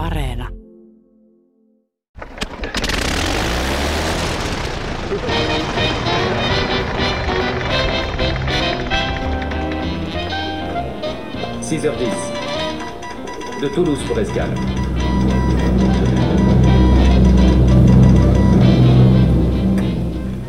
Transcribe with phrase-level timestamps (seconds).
[0.00, 0.48] Areena.
[11.60, 12.14] Six heures dix.
[13.60, 14.54] De Toulouse pour Escale.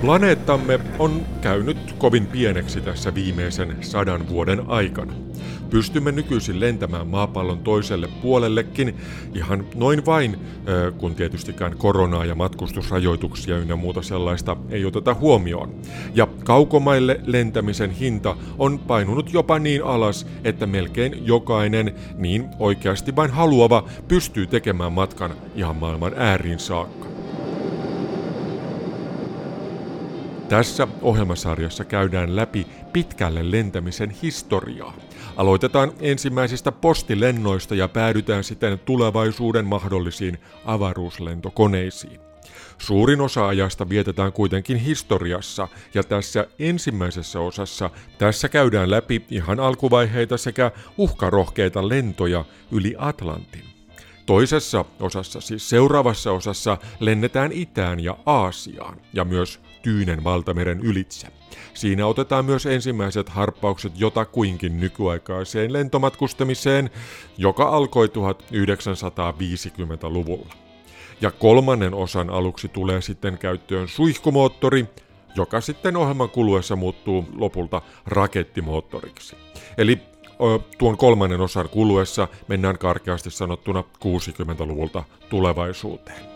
[0.02, 5.14] Planeettamme on käynyt kovin pieneksi tässä viimeisen sadan vuoden aikana.
[5.72, 8.96] Pystymme nykyisin lentämään maapallon toiselle puolellekin
[9.36, 10.40] ihan noin vain,
[10.98, 15.76] kun tietystikään koronaa ja matkustusrajoituksia ynnä muuta sellaista ei oteta huomioon.
[16.16, 23.32] Ja kaukomaille lentämisen hinta on painunut jopa niin alas, että melkein jokainen niin oikeasti vain
[23.32, 27.08] haluava pystyy tekemään matkan ihan maailman ääriin saakka.
[30.50, 34.94] Tässä ohjelmasarjassa käydään läpi pitkälle lentämisen historiaa.
[35.38, 42.20] Aloitetaan ensimmäisistä postilennoista ja päädytään sitten tulevaisuuden mahdollisiin avaruuslentokoneisiin.
[42.78, 50.38] Suurin osa ajasta vietetään kuitenkin historiassa, ja tässä ensimmäisessä osassa tässä käydään läpi ihan alkuvaiheita
[50.38, 53.64] sekä uhkarohkeita lentoja yli Atlantin.
[54.26, 61.28] Toisessa osassa, siis seuraavassa osassa, lennetään itään ja Aasiaan ja myös Tyynen valtameren ylitse.
[61.74, 66.90] Siinä otetaan myös ensimmäiset harppaukset jotakuinkin nykyaikaiseen lentomatkustamiseen,
[67.38, 70.54] joka alkoi 1950-luvulla.
[71.22, 74.86] Ja kolmannen osan aluksi tulee sitten käyttöön suihkumoottori,
[75.36, 79.36] joka sitten ohjelman kuluessa muuttuu lopulta rakettimoottoriksi.
[79.78, 80.00] Eli
[80.78, 86.31] tuon kolmannen osan kuluessa mennään karkeasti sanottuna 60-luvulta tulevaisuuteen.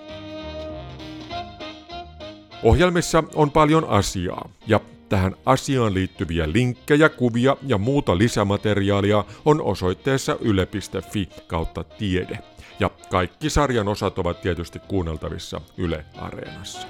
[2.63, 10.37] Ohjelmissa on paljon asiaa ja tähän asiaan liittyviä linkkejä, kuvia ja muuta lisämateriaalia on osoitteessa
[10.41, 12.39] yle.fi kautta tiede.
[12.79, 16.87] Ja kaikki sarjan osat ovat tietysti kuunneltavissa Yle Areenassa.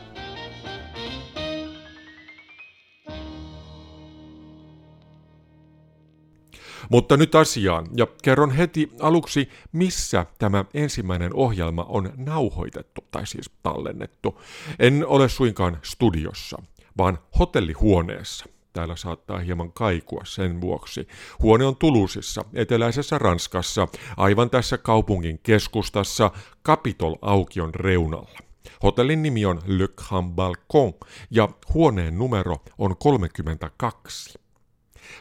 [6.89, 13.49] Mutta nyt asiaan, ja kerron heti aluksi, missä tämä ensimmäinen ohjelma on nauhoitettu, tai siis
[13.63, 14.41] tallennettu.
[14.79, 16.61] En ole suinkaan studiossa,
[16.97, 18.45] vaan hotellihuoneessa.
[18.73, 21.07] Täällä saattaa hieman kaikua sen vuoksi.
[21.41, 23.87] Huone on Tulusissa, eteläisessä Ranskassa,
[24.17, 26.31] aivan tässä kaupungin keskustassa,
[26.65, 28.39] Capitol-aukion reunalla.
[28.83, 30.93] Hotellin nimi on Le Grand Balcon
[31.31, 34.39] ja huoneen numero on 32.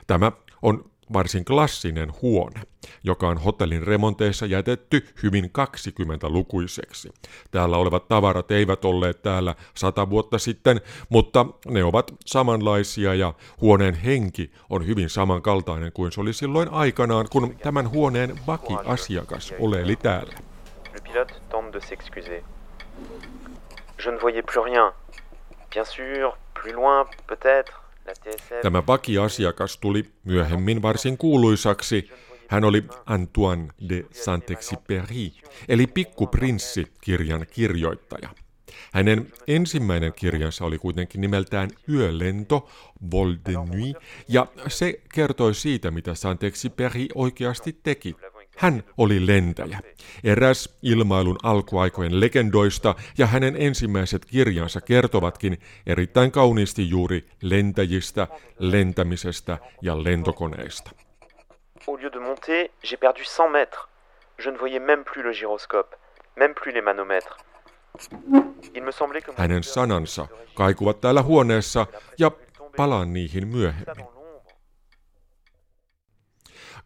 [0.07, 0.33] Tämä
[0.63, 2.61] on varsin klassinen huone,
[3.05, 7.13] joka on hotellin remonteissa jätetty hyvin 20-lukuiseksi.
[7.51, 13.95] Täällä olevat tavarat eivät olleet täällä sata vuotta sitten, mutta ne ovat samanlaisia ja huoneen
[13.95, 20.35] henki on hyvin samankaltainen kuin se oli silloin aikanaan, kun tämän huoneen vaki-asiakas oleili täällä.
[20.95, 22.43] Le pilote tente de s'excuser.
[24.05, 24.93] Je ne voyais plus rien.
[25.71, 27.84] Bien sûr, plus loin, peut-être.
[28.63, 32.11] Tämä vakiasiakas tuli myöhemmin varsin kuuluisaksi.
[32.49, 38.29] Hän oli Antoine de Saint-Exupéry, eli Pikkuprinssi kirjan kirjoittaja.
[38.93, 42.69] Hänen ensimmäinen kirjansa oli kuitenkin nimeltään Yölento,
[43.11, 43.97] Vol de Nuit,
[44.29, 48.17] ja se kertoi siitä, mitä Saint-Exupéry oikeasti teki.
[48.57, 49.79] Hän oli lentäjä,
[50.25, 58.27] eräs ilmailun alkuaikojen legendoista, ja hänen ensimmäiset kirjansa kertovatkin erittäin kauniisti juuri lentäjistä,
[58.59, 60.91] lentämisestä ja lentokoneista.
[61.89, 63.81] Au lieu de monter, j'ai perdu 100 mètres.
[64.45, 65.97] Je ne voyais même plus le gyroscope,
[66.37, 67.37] même plus les manomètres.
[69.37, 71.87] Hänen sanansa kaikuvat täällä huoneessa
[72.19, 72.31] ja
[72.77, 74.07] palaan niihin myöhemmin.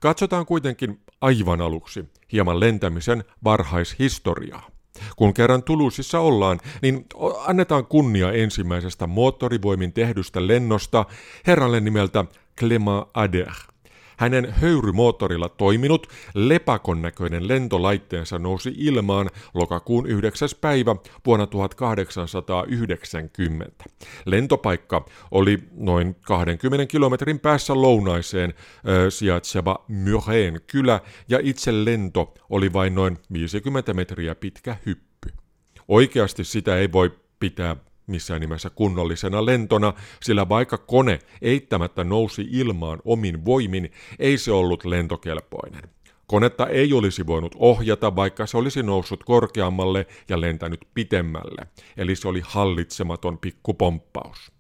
[0.01, 4.71] Katsotaan kuitenkin aivan aluksi hieman lentämisen varhaishistoriaa.
[5.17, 7.07] Kun kerran Tulusissa ollaan, niin
[7.47, 11.05] annetaan kunnia ensimmäisestä moottorivoimin tehdystä lennosta
[11.47, 12.25] herralle nimeltä
[12.61, 13.53] Clément Ader–
[14.19, 20.49] hänen höyrymoottorilla toiminut lepakon näköinen lentolaitteensa nousi ilmaan lokakuun 9.
[20.61, 23.85] päivä vuonna 1890.
[24.27, 28.55] Lentopaikka oli noin 20 kilometrin päässä lounaiseen
[28.89, 35.31] ö, sijaitseva Myreen kylä ja itse lento oli vain noin 50 metriä pitkä hyppy.
[35.89, 37.77] Oikeasti sitä ei voi pitää
[38.09, 44.85] missään nimessä kunnollisena lentona, sillä vaikka kone eittämättä nousi ilmaan omin voimin, ei se ollut
[44.85, 45.83] lentokelpoinen.
[46.27, 51.67] Konetta ei olisi voinut ohjata, vaikka se olisi noussut korkeammalle ja lentänyt pitemmälle,
[51.97, 54.53] eli se oli hallitsematon pikkupomppaus.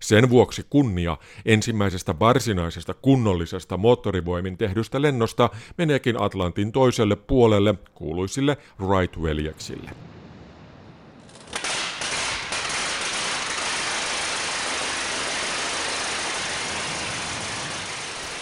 [0.00, 10.15] Sen vuoksi kunnia ensimmäisestä varsinaisesta kunnollisesta moottorivoimin tehdystä lennosta meneekin Atlantin toiselle puolelle kuuluisille Wright-veljeksille.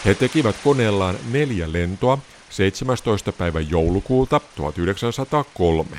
[0.04, 2.18] He tekivät koneellaan neljä lentoa
[2.50, 3.32] 17.
[3.32, 5.90] päivä joulukuuta 1903.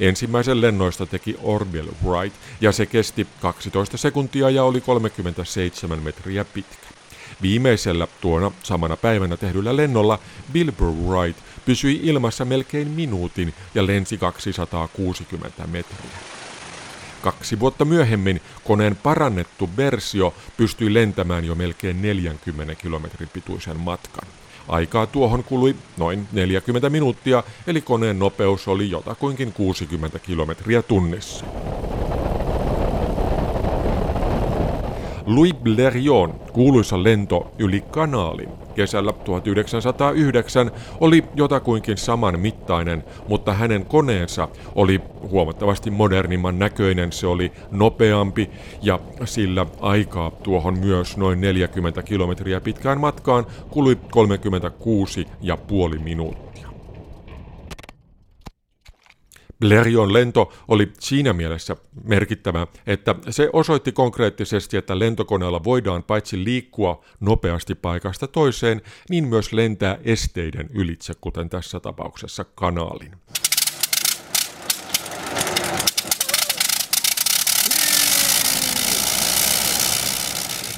[0.00, 6.86] Ensimmäisen lennoista teki Orville Wright ja se kesti 12 sekuntia ja oli 37 metriä pitkä.
[7.42, 10.18] Viimeisellä tuona samana päivänä tehdyllä lennolla
[10.54, 16.10] Wilbur Wright pysyi ilmassa melkein minuutin ja lensi 260 metriä.
[17.22, 24.28] Kaksi vuotta myöhemmin koneen parannettu versio pystyi lentämään jo melkein 40 kilometrin pituisen matkan.
[24.68, 31.44] Aikaa tuohon kului noin 40 minuuttia, eli koneen nopeus oli jotakuinkin 60 kilometriä tunnissa.
[35.26, 40.70] Louis Blériot, kuuluisa lento yli kanaalin kesällä 1909,
[41.00, 48.50] oli jotakuinkin saman mittainen, mutta hänen koneensa oli huomattavasti modernimman näköinen, se oli nopeampi
[48.82, 53.98] ja sillä aikaa tuohon myös noin 40 kilometriä pitkään matkaan kului
[55.94, 56.47] 36,5 minuuttia.
[59.64, 67.04] Blérion lento oli siinä mielessä merkittävä, että se osoitti konkreettisesti, että lentokoneella voidaan paitsi liikkua
[67.20, 73.12] nopeasti paikasta toiseen, niin myös lentää esteiden ylitse, kuten tässä tapauksessa kanaalin.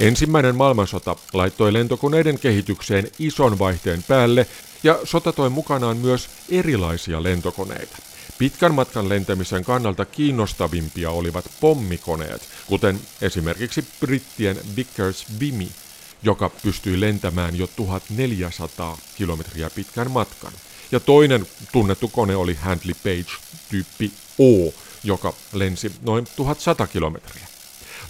[0.01, 4.47] Ensimmäinen maailmansota laittoi lentokoneiden kehitykseen ison vaihteen päälle
[4.83, 8.10] ja sota toi mukanaan myös erilaisia lentokoneita.
[8.41, 15.69] Pitkän matkan lentämisen kannalta kiinnostavimpia olivat pommikoneet, kuten esimerkiksi brittien Vickers Vimy,
[16.23, 20.53] joka pystyi lentämään jo 1400 kilometriä pitkän matkan.
[20.93, 23.33] Ja toinen tunnettu kone oli Handley Page
[23.71, 27.47] tyyppi O, joka lensi noin 1100 kilometriä.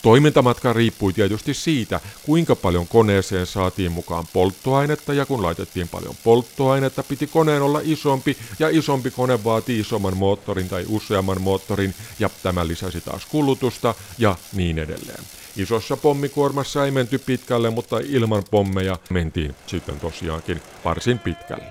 [0.02, 7.02] Toimintamatka riippui tietysti siitä, kuinka paljon koneeseen saatiin mukaan polttoainetta ja kun laitettiin paljon polttoainetta,
[7.02, 12.67] piti koneen olla isompi ja isompi kone vaatii isomman moottorin tai useamman moottorin ja tämä
[12.67, 15.25] lisäsi taas kulutusta ja niin edelleen.
[15.56, 21.64] Isossa pommikuormassa ei menty pitkälle, mutta ilman pommeja mentiin sitten tosiaankin varsin pitkälle.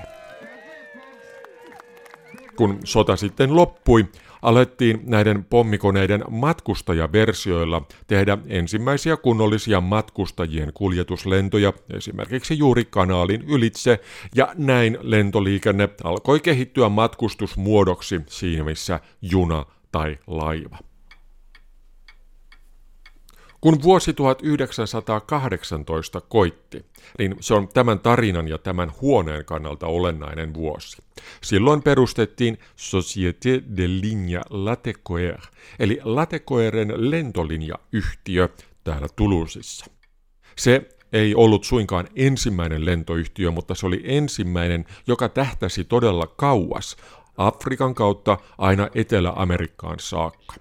[2.56, 4.06] Kun sota sitten loppui,
[4.42, 14.00] alettiin näiden pommikoneiden matkustajaversioilla tehdä ensimmäisiä kunnollisia matkustajien kuljetuslentoja esimerkiksi juuri kanaalin ylitse,
[14.36, 20.89] ja näin lentoliikenne alkoi kehittyä matkustusmuodoksi siinä missä juna tai laiva.
[23.62, 26.86] Kun vuosi 1918 koitti,
[27.20, 30.98] niin se on tämän tarinan ja tämän huoneen kannalta olennainen vuosi.
[31.42, 35.48] Silloin perustettiin Société de Ligne Latécoère,
[35.80, 38.50] eli Latécoeren lentolinjayhtiö
[38.84, 39.86] täällä Toulousissa.
[40.56, 46.98] Se ei ollut suinkaan ensimmäinen lentoyhtiö, mutta se oli ensimmäinen, joka tähtäsi todella kauas,
[47.40, 50.56] Afrikan kautta aina Etelä-Amerikkaan saakka.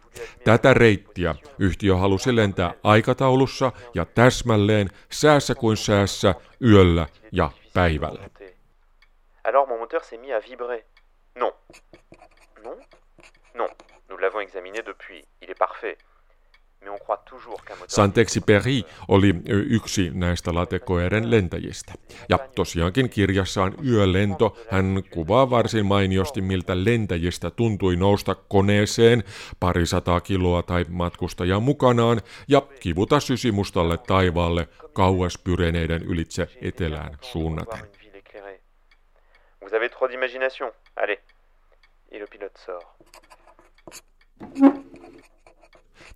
[0.44, 6.34] Tätä reittiä yhtiö halusi lentää aikataulussa ja täsmälleen säässä kuin säässä,
[6.64, 8.28] yöllä ja päivällä.
[9.44, 10.82] Alors mon moteur s'est mis à vibrer.
[11.38, 11.52] Non.
[12.64, 12.78] Non
[13.54, 13.68] Non.
[14.08, 15.24] Nous l'avons examiné depuis.
[15.42, 15.98] Il est parfait.
[17.86, 21.92] Saint-Exupéry oli yksi näistä latekoeren lentäjistä.
[22.28, 29.24] Ja tosiaankin kirjassaan Yölento hän kuvaa varsin mainiosti, miltä lentäjistä tuntui nousta koneeseen
[29.60, 37.80] parisataa kiloa tai matkustajaa mukanaan ja kivuta sysimustalle taivaalle kauas pyreneiden ylitse etelään suunnaten.
[39.60, 40.72] Vous avez trop d'imagination.
[40.96, 41.18] Allez.
[42.10, 42.86] Et le pilote sort.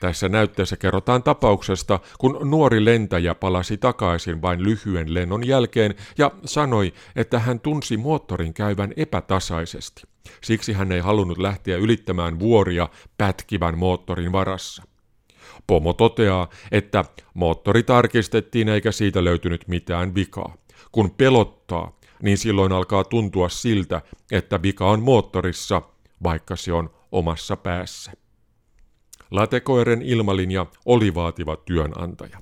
[0.03, 6.93] Tässä näytteessä kerrotaan tapauksesta, kun nuori lentäjä palasi takaisin vain lyhyen lennon jälkeen ja sanoi,
[7.17, 10.03] että hän tunsi moottorin käyvän epätasaisesti.
[10.45, 14.83] Siksi hän ei halunnut lähteä ylittämään vuoria pätkivän moottorin varassa.
[15.67, 17.05] Pomo toteaa, että
[17.35, 20.55] moottori tarkistettiin eikä siitä löytynyt mitään vikaa.
[20.93, 24.01] Kun pelottaa, niin silloin alkaa tuntua siltä,
[24.33, 25.83] että vika on moottorissa,
[26.23, 28.22] vaikka se on omassa päässä.
[29.33, 32.39] Latekoeren ilmalinja oli vaativa työnantaja.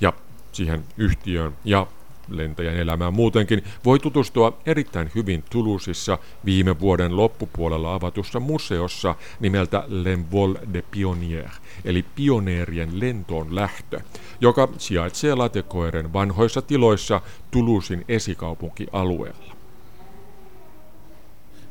[0.00, 0.12] Ja
[0.52, 1.86] siihen yhtiöön ja
[2.28, 10.72] lentäjän elämään muutenkin, voi tutustua erittäin hyvin Toulousissa viime vuoden loppupuolella avatussa museossa nimeltä L'Envol
[10.72, 11.50] de Pionnier,
[11.84, 14.00] eli pioneerien lentoon lähtö,
[14.40, 17.20] joka sijaitsee Latecoeren vanhoissa tiloissa
[17.50, 19.49] Toulousin esikaupunkialueella.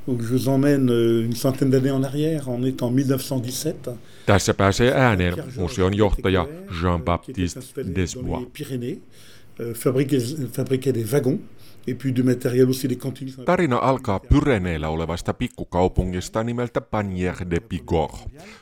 [0.10, 3.89] Donc je vous emmène euh, une centaine d'années en arrière, on est en 1917.
[4.25, 6.48] Tässä pääsee ääneen museon johtaja
[6.82, 8.42] Jean-Baptiste Desbois.
[9.74, 11.39] Fabriquait des wagons
[13.46, 18.18] Tarina alkaa Pyreneillä olevasta pikkukaupungista nimeltä Panier de Bigorre.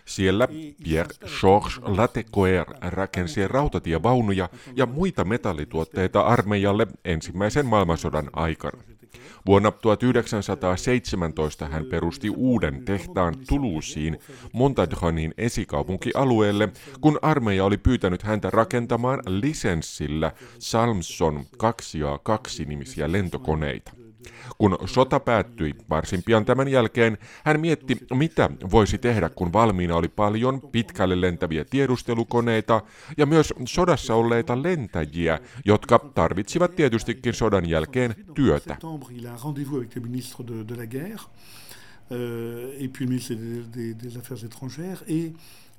[0.05, 0.47] Siellä
[0.83, 8.96] Pierre Georges Latecoeur rakensi rautatievaunuja ja muita metallituotteita armeijalle ensimmäisen maailmansodan aikana.
[9.45, 14.19] Vuonna 1917 hän perusti uuden tehtaan Toulouseen
[14.53, 16.69] Montadronin esikaupunkialueelle,
[17.01, 23.91] kun armeija oli pyytänyt häntä rakentamaan lisenssillä Salmson 2A2 nimisiä lentokoneita.
[24.57, 30.07] Kun sota päättyi varsin pian tämän jälkeen, hän mietti, mitä voisi tehdä, kun valmiina oli
[30.07, 32.81] paljon pitkälle lentäviä tiedustelukoneita
[33.17, 38.77] ja myös sodassa olleita lentäjiä, jotka tarvitsivat tietystikin sodan jälkeen työtä.
[42.11, 45.33] Euh, et puis le ministre des, des Affaires étrangères, et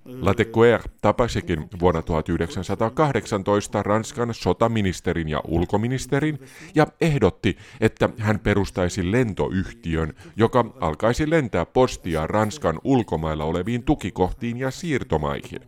[0.09, 6.39] Latecoeur tapasikin vuonna 1918 Ranskan sotaministerin ja ulkoministerin
[6.75, 14.71] ja ehdotti, että hän perustaisi lentoyhtiön, joka alkaisi lentää postia Ranskan ulkomailla oleviin tukikohtiin ja
[14.71, 15.61] siirtomaihin.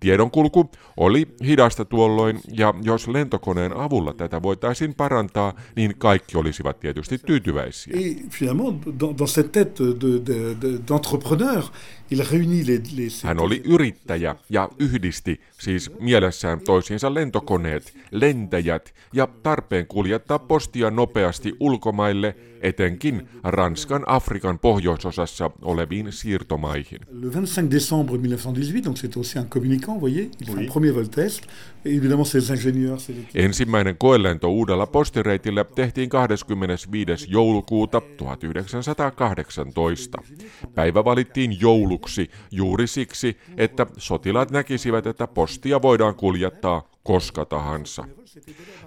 [0.00, 7.18] Tiedonkulku oli hidasta tuolloin, ja jos lentokoneen avulla tätä voitaisiin parantaa, niin kaikki olisivat tietysti
[7.18, 7.96] tyytyväisiä.
[13.24, 21.52] Hän oli yrittäjä ja yhdisti siis mielessään toisiinsa lentokoneet, lentäjät ja tarpeen kuljettaa postia nopeasti
[21.60, 27.00] ulkomaille, etenkin Ranskan Afrikan pohjoisosassa oleviin siirtomaihin.
[27.10, 31.08] Le 25 décembre 1918, donc c'était aussi un communicant, voyez, il fait un premier vol
[31.08, 31.42] test.
[33.34, 37.26] Ensimmäinen koelento uudella postireitillä tehtiin 25.
[37.30, 40.18] joulukuuta 1918.
[40.74, 48.04] Päivä valittiin jouluksi juuri siksi, että sotilaat näkisivät, että postia voidaan kuljettaa koska tahansa.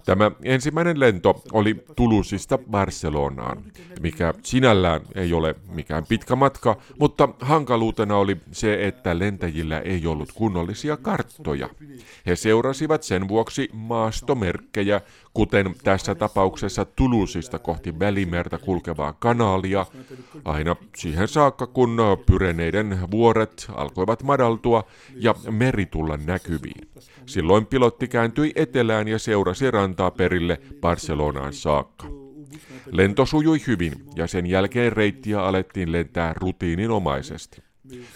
[0.05, 3.63] Tämä ensimmäinen lento oli Tulusista Barcelonaan,
[4.01, 10.31] mikä sinällään ei ole mikään pitkä matka, mutta hankaluutena oli se, että lentäjillä ei ollut
[10.31, 11.69] kunnollisia karttoja.
[12.25, 15.01] He seurasivat sen vuoksi maastomerkkejä,
[15.33, 19.85] kuten tässä tapauksessa Tulusista kohti Välimerta kulkevaa kanaalia,
[20.45, 24.83] aina siihen saakka kun Pyreneiden vuoret alkoivat madaltua
[25.15, 26.89] ja meri tulla näkyviin.
[27.25, 29.38] Silloin pilotti kääntyi etelään ja seurasi
[29.71, 32.07] rantaa perille Barcelonaan saakka.
[32.91, 37.61] Lento sujui hyvin ja sen jälkeen reittiä alettiin lentää rutiininomaisesti.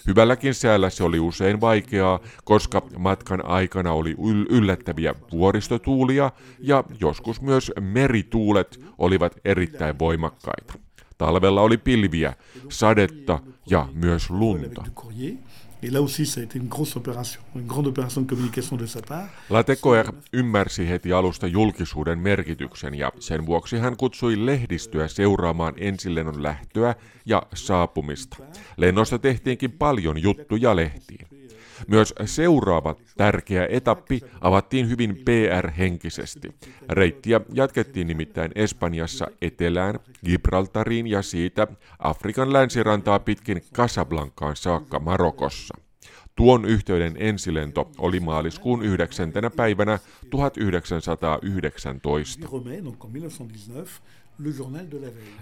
[0.08, 4.16] Hyvälläkin säällä se oli usein vaikeaa, koska matkan aikana oli
[4.50, 10.74] yllättäviä vuoristotuulia ja joskus myös merituulet olivat erittäin voimakkaita.
[11.18, 12.34] Talvella oli pilviä,
[12.70, 13.40] sadetta
[13.70, 14.84] ja myös lunta.
[15.84, 18.86] Et là aussi, ça a été une grosse opération, une grande opération de communication de
[18.86, 19.30] sa part.
[19.50, 26.96] Latecoeur ymmärsi heti alusta julkisuuden merkityksen ja sen vuoksi hän kutsui lehdistöä seuraamaan ensilennon lähtöä
[27.26, 28.38] ja saapumista.
[28.78, 31.33] Lennosta tehtiinkin paljon juttuja lehtiin.
[31.88, 36.56] Myös seuraava tärkeä etappi avattiin hyvin PR-henkisesti.
[36.90, 41.68] Reittiä jatkettiin nimittäin Espanjassa etelään, Gibraltariin ja siitä
[42.00, 45.78] Afrikan länsirantaa pitkin Casablancaan saakka Marokossa.
[46.36, 49.32] Tuon yhteyden ensilento oli maaliskuun 9.
[49.56, 50.00] päivänä
[50.30, 52.48] 1919.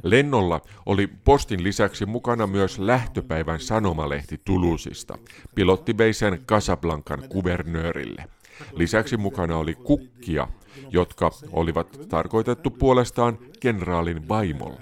[0.03, 5.17] Lennolla oli postin lisäksi mukana myös lähtöpäivän sanomalehti Tulusista.
[5.55, 8.25] Pilotti vei sen Casablancan kuvernöörille.
[8.73, 10.47] Lisäksi mukana oli kukkia,
[10.89, 14.81] jotka olivat tarkoitettu puolestaan kenraalin vaimolle.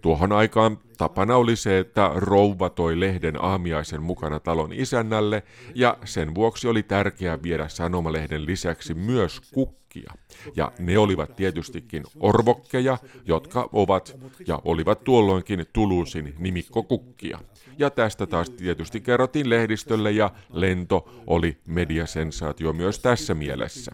[0.00, 5.42] Tuohon aikaan tapana oli se, että rouva toi lehden aamiaisen mukana talon isännälle,
[5.74, 10.12] ja sen vuoksi oli tärkeää viedä sanomalehden lisäksi myös kukkia.
[10.56, 17.38] Ja ne olivat tietystikin orvokkeja, jotka ovat ja olivat tuolloinkin Tulusin nimikkokukkia.
[17.78, 23.92] Ja tästä taas tietysti kerrottiin lehdistölle ja lento oli mediasensaatio myös tässä mielessä.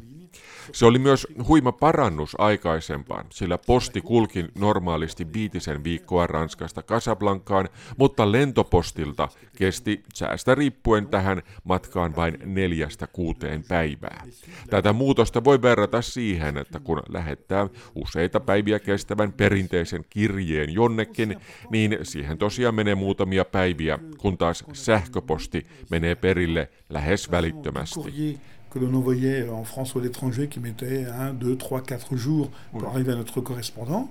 [0.73, 8.33] Se oli myös huima parannus aikaisempaan, sillä posti kulki normaalisti viitisen viikkoa Ranskasta Casablancaan, mutta
[8.33, 14.25] lentopostilta kesti säästä riippuen tähän matkaan vain neljästä kuuteen päivää.
[14.71, 21.37] Tätä muutosta voi verrata siihen, että kun lähettää useita päiviä kestävän perinteisen kirjeen jonnekin,
[21.71, 28.41] niin siihen tosiaan menee muutamia päiviä, kun taas sähköposti menee perille lähes välittömästi.
[28.71, 32.51] Que l'on envoyait en France ou à l'étranger qui mettait 1, 2, 3, 4 jours
[32.73, 34.09] pour arriver à notre correspondant,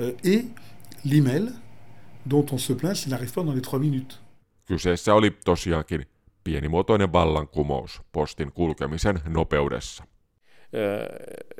[0.00, 0.46] euh, et
[1.04, 1.50] l'email
[2.26, 4.20] dont on se plaint s'il n'arrive pas dans les 3 minutes.
[4.68, 6.04] Kyseessä oli tosiaankin
[6.44, 10.04] pienimuotoinen vallankumous postin kulkemisen nopeudessa.
[10.74, 11.06] Euh,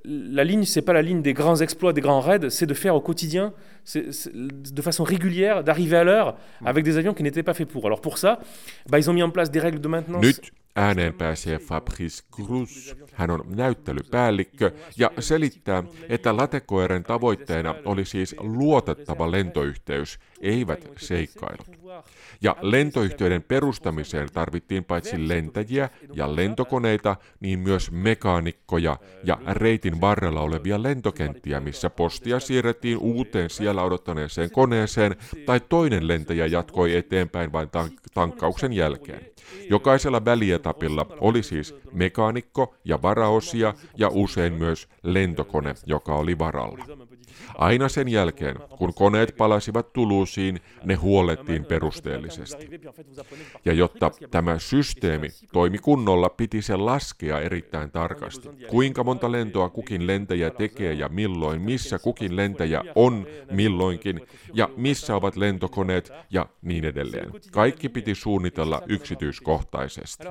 [0.04, 2.94] la ligne, c'est pas la ligne des grands exploits, des grands raids, c'est de faire
[2.94, 7.42] au quotidien, c'est, c'est, de façon régulière, d'arriver à l'heure avec des avions qui n'étaient
[7.42, 7.86] pas faits pour.
[7.86, 8.40] Alors pour ça,
[8.86, 10.22] bah, ils ont mis en place des règles de maintenance.
[10.22, 12.94] Nyt ääneen pääsee Fabrice Cruz.
[13.14, 21.70] Hän on näyttelypäällikkö ja selittää, että latekoiren tavoitteena oli siis luotettava lentoyhteys, eivät seikkailut.
[22.40, 30.82] Ja lentoyhtiöiden perustamiseen tarvittiin paitsi lentäjiä ja lentokoneita, niin myös mekaanikkoja ja reitin varrella olevia
[30.82, 38.00] lentokenttiä, missä postia siirrettiin uuteen siellä odottaneeseen koneeseen, tai toinen lentäjä jatkoi eteenpäin vain tank-
[38.14, 39.20] tankkauksen jälkeen.
[39.70, 46.84] Jokaisella välietapilla oli siis mekaanikko ja varaosia ja usein myös lentokone, joka oli varalla.
[47.58, 52.70] Aina sen jälkeen, kun koneet palasivat Tuluusiin, ne huolettiin perusteellisesti.
[53.64, 58.48] Ja jotta tämä systeemi toimi kunnolla, piti se laskea erittäin tarkasti.
[58.68, 64.20] Kuinka monta lentoa kukin lentäjä tekee ja milloin, missä kukin lentäjä on milloinkin
[64.54, 67.32] ja missä ovat lentokoneet ja niin edelleen.
[67.52, 70.24] Kaikki piti suunnitella yksityiskohtaisesti.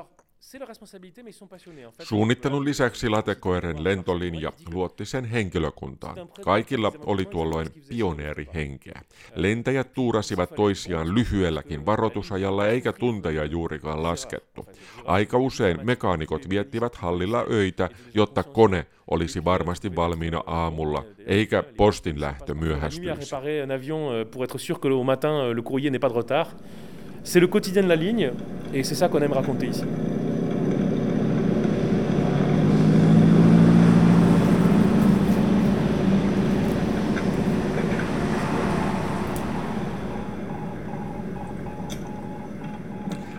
[2.04, 6.18] Suunnittelun lisäksi Latekoiren lentolinja luotti sen henkilökuntaan.
[6.42, 9.02] Kaikilla oli tuolloin pioneerihenkeä.
[9.36, 14.66] Lentäjät tuurasivat toisiaan lyhyelläkin varoitusajalla eikä tunteja juurikaan laskettu.
[15.06, 22.54] Aika usein mekaanikot viettivät hallilla öitä, jotta kone olisi varmasti valmiina aamulla, eikä postin lähtö
[22.54, 23.34] myöhästyisi.
[27.24, 28.32] C'est le quotidien de la ligne
[28.74, 29.84] et c'est ça qu'on aime raconter ici.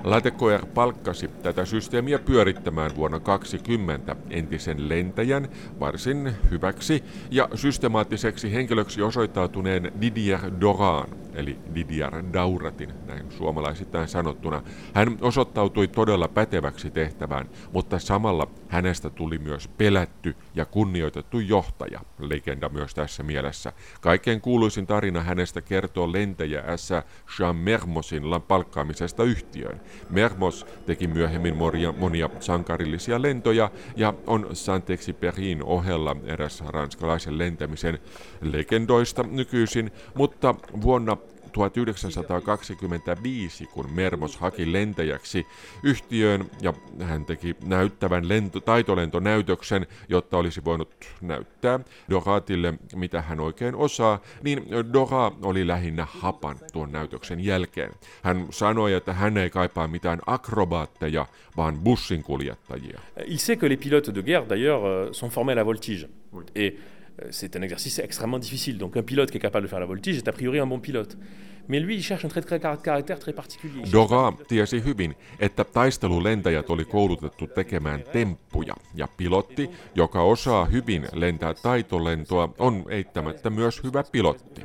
[0.09, 5.49] Latecoer palkkasi tätä systeemiä pyörittämään vuonna 2020 entisen lentäjän
[5.81, 14.63] varsin hyväksi ja systemaattiseksi henkilöksi osoittautuneen Didier Doran, eli Didier Dauratin, näin suomalaisittain sanottuna.
[14.95, 22.69] Hän osoittautui todella päteväksi tehtävään, mutta samalla hänestä tuli myös pelätty ja kunnioitettu johtaja, legenda
[22.69, 23.73] myös tässä mielessä.
[24.01, 26.91] Kaikkein kuuluisin tarina hänestä kertoo lentäjä S.
[27.39, 29.81] Jean Mermosin palkkaamisesta yhtiöön.
[30.11, 37.99] Mermos teki myöhemmin monia, monia sankarillisia lentoja ja on Saint-Exupéryn ohella eräs ranskalaisen lentämisen
[38.43, 41.17] legendoista nykyisin, mutta vuonna
[41.53, 45.47] 1925, kun Mermos haki lentäjäksi
[45.83, 50.89] yhtiöön ja hän teki näyttävän lento, taitolentonäytöksen, jotta olisi voinut
[51.21, 57.93] näyttää Doratille, mitä hän oikein osaa, niin Dora oli lähinnä hapan tuon näytöksen jälkeen.
[58.23, 63.01] Hän sanoi, että hän ei kaipaa mitään akrobaatteja, vaan bussinkuljettajia.
[63.27, 66.09] Il sait que les pilotes de guerre, d'ailleurs, euh, sont formés à la voltige.
[66.55, 66.75] Et
[67.31, 68.79] c'est un exercice extrêmement difficile.
[68.79, 70.81] Donc un pilote qui est capable de faire la voltige est a priori un bon
[70.81, 71.17] pilote.
[71.69, 72.47] Mais lui, il cherche un trait de
[72.83, 73.83] caractère très particulier.
[73.93, 81.55] Dora tiesi hyvin, että taistelulentäjät oli koulutettu tekemään temppuja, ja pilotti, joka osaa hyvin lentää
[81.55, 84.61] taitolentoa, on eittämättä myös hyvä pilotti.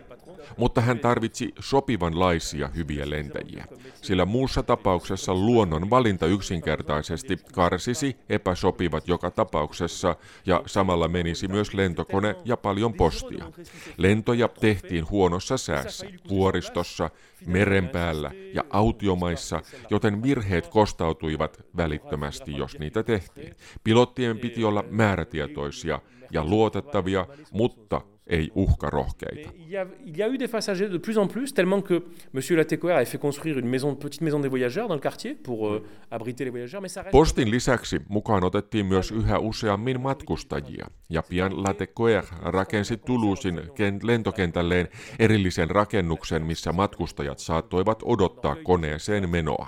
[0.57, 3.65] Mutta hän tarvitsi sopivanlaisia hyviä lentäjiä,
[4.01, 12.35] sillä muussa tapauksessa luonnon valinta yksinkertaisesti karsisi epäsopivat joka tapauksessa ja samalla menisi myös lentokone
[12.45, 13.51] ja paljon postia.
[13.97, 17.09] Lentoja tehtiin huonossa säässä, vuoristossa,
[17.45, 23.55] meren päällä ja autiomaissa, joten virheet kostautuivat välittömästi, jos niitä tehtiin.
[23.83, 25.99] Pilottien piti olla määrätietoisia
[26.31, 29.51] ja luotettavia, mutta ei uhkarohkeita.
[29.55, 31.93] Il y, a, il y a eu des passagers de plus en plus, tellement que
[32.33, 32.57] M.
[32.57, 35.83] Latécoère avait fait construire une maison, petite maison des voyageurs dans le quartier pour euh,
[36.11, 36.81] abriter les voyageurs.
[36.81, 37.11] Mais ça reste...
[37.11, 43.61] Postin lisäksi mukaan otettiin myös yhä useammin matkustajia, ja pian Latécoère rakensi Toulousin
[44.03, 44.87] lentokentälleen
[45.19, 49.67] erillisen rakennuksen, missä matkustajat saattoivat odottaa koneeseen menoa.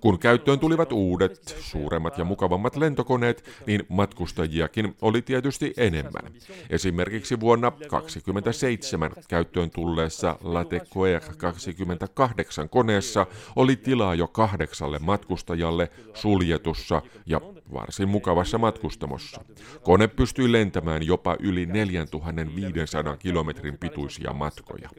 [0.00, 6.32] Kun käyttöön tulivat uudet, suuremmat ja mukavammat lentokoneet, niin matkustajiakin oli tietysti enemmän.
[6.70, 17.40] Esimerkiksi vuonna 1927 käyttöön tulleessa Latecoer 28 koneessa oli tilaa jo kahdeksalle matkustajalle suljetussa ja
[17.72, 19.44] varsin mukavassa matkustamossa.
[19.82, 24.90] Kone pystyi lentämään jopa yli 4500 kilometrin pituisia matkoja.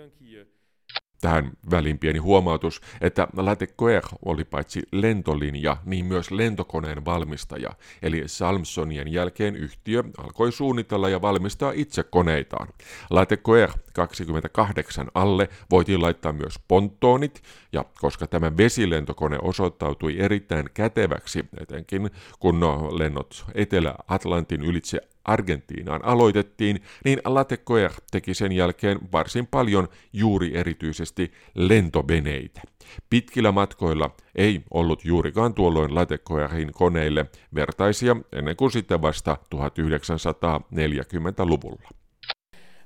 [1.21, 7.69] Tähän väliin pieni huomautus, että Latecoeur oli paitsi lentolinja, niin myös lentokoneen valmistaja,
[8.01, 12.67] eli Salmsonien jälkeen yhtiö alkoi suunnitella ja valmistaa itse koneitaan.
[13.10, 17.41] Latecoeur 28 alle voitiin laittaa myös pontoonit,
[17.73, 26.81] ja koska tämä vesilentokone osoittautui erittäin käteväksi, etenkin kun no, lennot Etelä-Atlantin ylitse Argentiinaan aloitettiin,
[27.05, 32.62] niin Latecoeur teki sen jälkeen varsin paljon juuri erityisesti lentoveneitä.
[33.10, 41.89] Pitkillä matkoilla ei ollut juurikaan tuolloin Latecoeurin koneille vertaisia ennen kuin sitten vasta 1940-luvulla.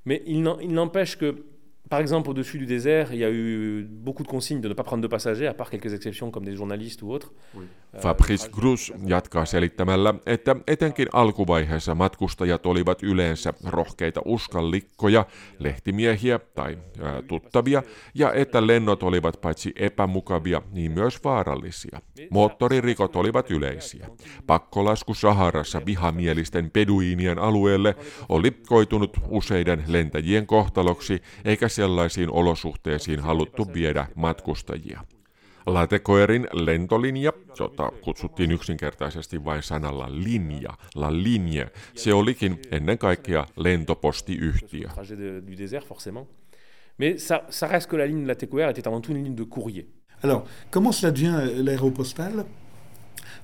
[0.05, 1.54] Mais il n'empêche que
[1.89, 4.83] Par exemple, au-dessus du désert, il y a eu beaucoup de consignes de ne pas
[4.83, 7.31] prendre de passagers, à part quelques exceptions comme des journalistes ou autres.
[7.53, 7.65] Oui.
[8.01, 15.25] Fabrice Grus jatkaa selittämällä, että etenkin alkuvaiheessa matkustajat olivat yleensä rohkeita uskallikkoja,
[15.59, 17.83] lehtimiehiä tai ää, tuttavia,
[18.15, 22.01] ja että lennot olivat paitsi epämukavia, niin myös vaarallisia.
[22.29, 24.07] Moottoririkot olivat yleisiä.
[24.47, 27.95] Pakkolasku Saharassa vihamielisten peduiinien alueelle
[28.29, 35.01] oli koitunut useiden lentäjien kohtaloksi, eikä sellaisiin olosuhteisiin haluttu viedä matkustajia.
[35.65, 44.89] Latecoerin lentolinja, jota kutsuttiin yksinkertaisesti vain sanalla linja, la ligne, se olikin ennen kaikkea lentopostiyhtiö.
[46.97, 49.85] Mais ça, ça reste que la ligne Latécoère était avant tout une ligne de courrier.
[50.23, 52.45] Alors, comment cela devient l'aéropostale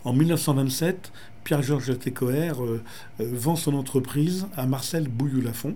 [0.05, 1.11] En 1927,
[1.43, 2.81] Pierre-Georges Latécoère euh,
[3.19, 5.75] euh, vend son entreprise à Marcel Bouillou-Lafont.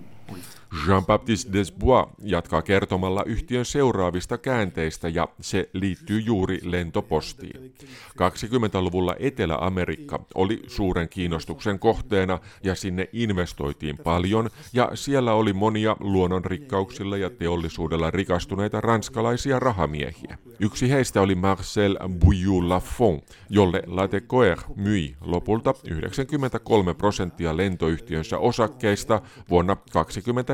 [0.72, 7.74] Jean-Baptiste Desbois jatkaa kertomalla yhtiön seuraavista käänteistä ja se liittyy juuri lentopostiin.
[8.12, 17.16] 20-luvulla Etelä-Amerikka oli suuren kiinnostuksen kohteena ja sinne investoitiin paljon ja siellä oli monia luonnonrikkauksilla
[17.16, 20.38] ja teollisuudella rikastuneita ranskalaisia rahamiehiä.
[20.60, 29.76] Yksi heistä oli Marcel Bouillou-Lafont, jolle Latecoeur myi lopulta 93 prosenttia lentoyhtiönsä osakkeista vuonna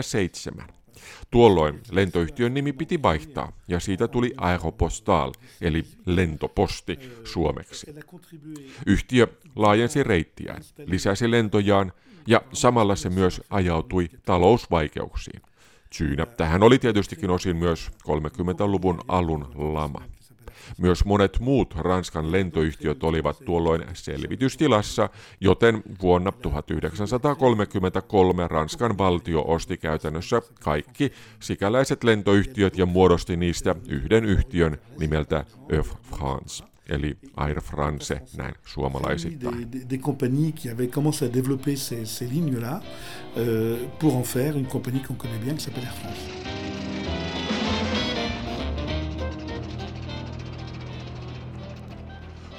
[0.03, 0.83] 1927.
[1.31, 7.95] Tuolloin lentoyhtiön nimi piti vaihtaa ja siitä tuli Aeropostal eli lentoposti suomeksi.
[8.87, 11.93] Yhtiö laajensi reittiään, lisäsi lentojaan
[12.27, 15.43] ja samalla se myös ajautui talousvaikeuksiin.
[15.93, 20.03] Syynä tähän oli tietystikin osin myös 30-luvun alun lama.
[20.79, 30.43] Myös monet muut Ranskan lentoyhtiöt olivat tuolloin selvitystilassa, joten vuonna 1933 Ranskan valtio osti käytännössä
[30.61, 38.55] kaikki sikäläiset lentoyhtiöt ja muodosti niistä yhden yhtiön nimeltä Euf France eli Air France näin
[38.65, 39.55] suomalaisittain.
[39.55, 39.69] Euh,
[45.77, 46.72] Air France.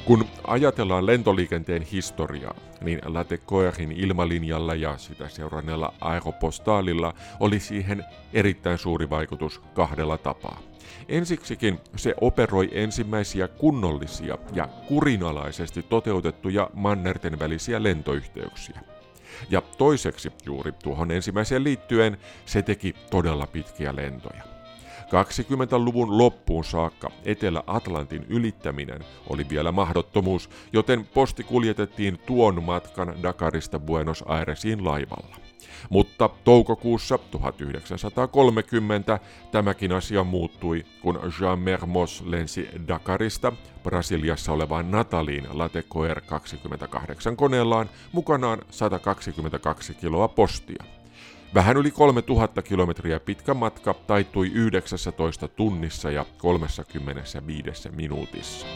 [0.05, 9.09] Kun ajatellaan lentoliikenteen historiaa, niin Latecoerin ilmalinjalla ja sitä seuranneella aeropostaalilla oli siihen erittäin suuri
[9.09, 10.59] vaikutus kahdella tapaa.
[11.07, 18.79] Ensiksikin se operoi ensimmäisiä kunnollisia ja kurinalaisesti toteutettuja mannerten välisiä lentoyhteyksiä.
[19.49, 24.52] Ja toiseksi juuri tuohon ensimmäiseen liittyen se teki todella pitkiä lentoja.
[25.13, 34.23] 20-luvun loppuun saakka Etelä-Atlantin ylittäminen oli vielä mahdottomuus, joten posti kuljetettiin tuon matkan Dakarista Buenos
[34.27, 35.35] Airesiin laivalla.
[35.89, 39.19] Mutta toukokuussa 1930
[39.51, 48.59] tämäkin asia muuttui, kun Jean Mermoz lensi Dakarista Brasiliassa olevaan Nataliin Latecoer 28 koneellaan mukanaan
[48.69, 50.83] 122 kiloa postia.
[51.53, 58.67] Vähän yli 3000 kilometriä pitkä matka taittui 19 tunnissa ja 35 minuutissa.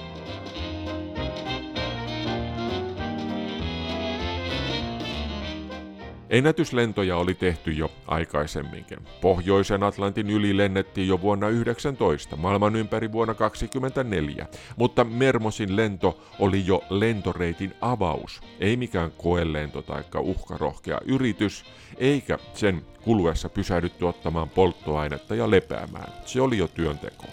[6.29, 8.97] Ennätyslentoja oli tehty jo aikaisemminkin.
[9.21, 16.65] Pohjoisen Atlantin yli lennettiin jo vuonna 19, maailman ympäri vuonna 24, mutta Mermosin lento oli
[16.65, 21.65] jo lentoreitin avaus, ei mikään koelento tai uhkarohkea yritys,
[21.97, 26.13] eikä sen kuluessa pysähdytty ottamaan polttoainetta ja lepäämään.
[26.25, 27.31] Se oli jo työntekoa.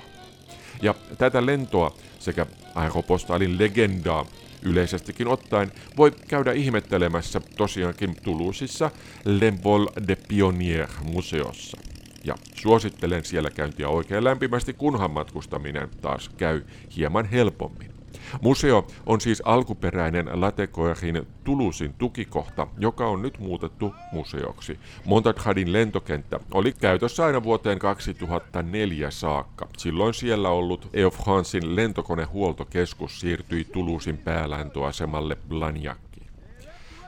[0.82, 4.26] Ja tätä lentoa sekä aeropostalin legendaa
[4.64, 8.90] yleisestikin ottaen voi käydä ihmettelemässä tosiaankin Toulousissa
[9.24, 11.78] Le Vol de Pionnier museossa.
[12.24, 16.62] Ja suosittelen siellä käyntiä oikein lämpimästi, kunhan matkustaminen taas käy
[16.96, 17.93] hieman helpommin.
[18.40, 24.78] Museo on siis alkuperäinen Latecoerin Tulusin tukikohta, joka on nyt muutettu museoksi.
[25.04, 29.68] Montakhadin lentokenttä oli käytössä aina vuoteen 2004 saakka.
[29.78, 36.26] Silloin siellä ollut Air Francein lentokonehuoltokeskus siirtyi Tulusin päälääntöasemalle Blagnaciin.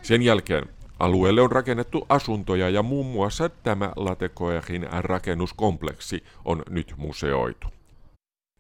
[0.03, 7.69] Sen jälkeen Alueelle on rakennettu asuntoja ja muun muassa tämä Latecoerin rakennuskompleksi on nyt museoitu.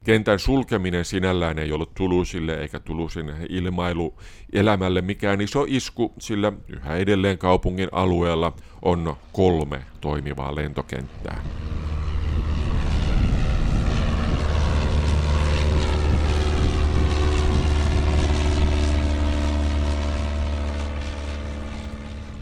[0.07, 4.14] Kentän sulkeminen sinällään ei ollut Tulusille eikä Tulusin ilmailu
[4.53, 11.42] elämälle mikään iso isku, sillä yhä edelleen kaupungin alueella on kolme toimivaa lentokenttää.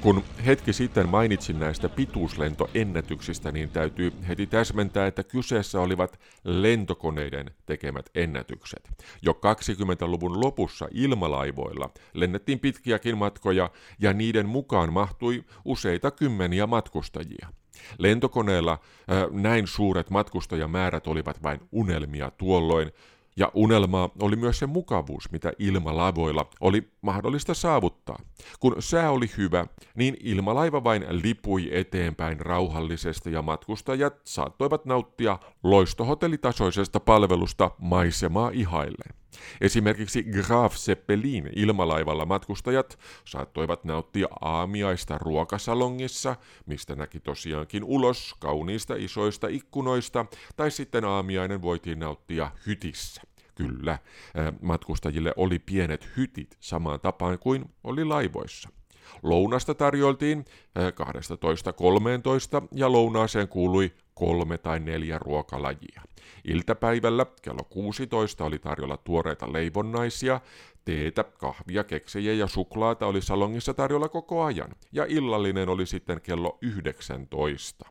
[0.05, 8.11] Kun hetki sitten mainitsin näistä pituuslentoennätyksistä, niin täytyy heti täsmentää, että kyseessä olivat lentokoneiden tekemät
[8.15, 8.91] ennätykset.
[9.23, 17.49] Jo 20-luvun lopussa ilmalaivoilla lennettiin pitkiäkin matkoja ja niiden mukaan mahtui useita kymmeniä matkustajia.
[17.99, 18.79] Lentokoneella
[19.31, 22.93] näin suuret matkustajamäärät olivat vain unelmia tuolloin,
[23.37, 28.19] ja unelmaa oli myös se mukavuus, mitä ilmalaivoilla oli mahdollista saavuttaa.
[28.61, 29.67] Kun sää oli hyvä,
[29.97, 39.24] niin ilmalaiva vain lipui eteenpäin rauhallisesti ja matkustajat saattoivat nauttia loistohotellitasoisesta palvelusta maisemaa ihailleen.
[39.61, 49.49] Esimerkiksi Graf Zeppelin ilmalaivalla matkustajat saattoivat nauttia aamiaista ruokasalongissa, mistä näki tosiaankin ulos kauniista isoista
[49.49, 53.23] ikkunoista, tai sitten aamiainen voitiin nauttia hytissä.
[53.55, 53.99] Kyllä,
[54.63, 58.69] matkustajille oli pienet hytit samaan tapaan kuin oli laivoissa.
[59.23, 60.45] Lounasta tarjoltiin
[60.79, 66.03] 12.13 ja lounaaseen kuului kolme tai neljä ruokalajia.
[66.45, 70.41] Iltapäivällä kello 16 oli tarjolla tuoreita leivonnaisia,
[70.85, 76.59] teetä, kahvia, keksejä ja suklaata oli salongissa tarjolla koko ajan, ja illallinen oli sitten kello
[76.63, 77.89] 19.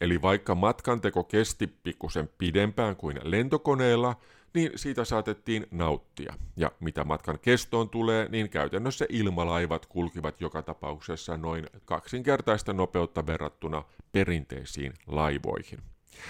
[0.00, 4.16] Eli vaikka matkanteko kesti pikkusen pidempään kuin lentokoneella,
[4.54, 6.34] niin siitä saatettiin nauttia.
[6.56, 13.82] Ja mitä matkan kestoon tulee, niin käytännössä ilmalaivat kulkivat joka tapauksessa noin kaksinkertaista nopeutta verrattuna
[14.12, 15.78] perinteisiin laivoihin.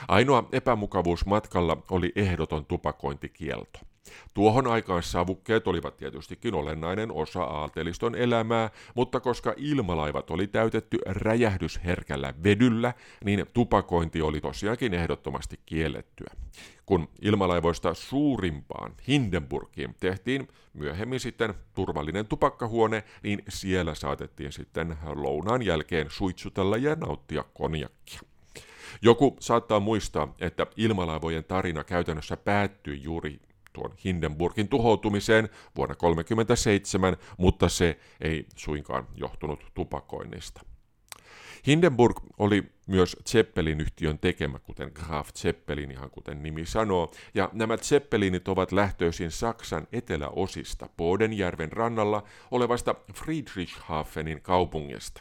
[0.08, 3.78] Ainoa epämukavuus matkalla oli ehdoton tupakointikielto.
[4.34, 12.34] Tuohon aikaan savukkeet olivat tietystikin olennainen osa aateliston elämää, mutta koska ilmalaivat oli täytetty räjähdysherkällä
[12.42, 16.34] vedyllä, niin tupakointi oli tosiaankin ehdottomasti kiellettyä.
[16.86, 26.06] Kun ilmalaivoista suurimpaan Hindenburgiin tehtiin myöhemmin sitten turvallinen tupakkahuone, niin siellä saatettiin sitten lounaan jälkeen
[26.10, 28.20] suitsutella ja nauttia konjakkia.
[29.02, 33.40] Joku saattaa muistaa, että ilmalaivojen tarina käytännössä päättyi juuri
[33.72, 40.61] tuon Hindenburgin tuhoutumiseen vuonna 1937, mutta se ei suinkaan johtunut tupakoinnista.
[41.66, 48.48] Hindenburg oli myös Zeppelin-yhtiön tekemä, kuten Graf Zeppelin, ihan kuten nimi sanoo, ja nämä Zeppelinit
[48.48, 55.20] ovat lähtöisin Saksan eteläosista Bodenjärven rannalla olevasta Friedrichshafenin kaupungista.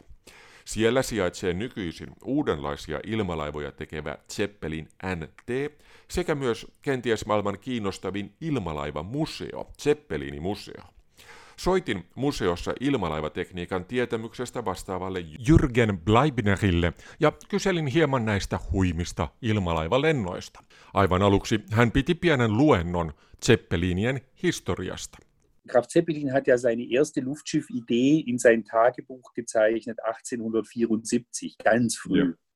[0.65, 5.71] Siellä sijaitsee nykyisin uudenlaisia ilmalaivoja tekevä Zeppelin NT
[6.11, 10.83] sekä myös kenties maailman kiinnostavin ilmalaivamuseo, Zeppelini museo.
[11.57, 20.63] Soitin museossa ilmalaivatekniikan tietämyksestä vastaavalle Jürgen Bleibnerille ja kyselin hieman näistä huimista ilmalaivalennoista.
[20.93, 23.13] Aivan aluksi hän piti pienen luennon
[23.45, 25.17] Zeppelinien historiasta.
[25.69, 32.17] Graf Zeppelin hat ja seine erste Luftschiff-Idee in sein Tagebuch gezeichnet 1874, ganz früh.
[32.17, 32.50] Ja.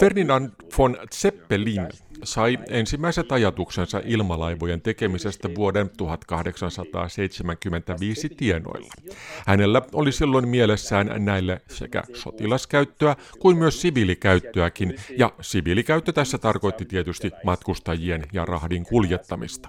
[0.00, 1.88] Ferdinand von Zeppelin
[2.24, 8.92] sai ensimmäiset ajatuksensa ilmalaivojen tekemisestä vuoden 1875 tienoilla.
[9.46, 17.30] Hänellä oli silloin mielessään näille sekä sotilaskäyttöä kuin myös siviilikäyttöäkin, ja siviilikäyttö tässä tarkoitti tietysti
[17.44, 19.68] matkustajien ja rahdin kuljettamista.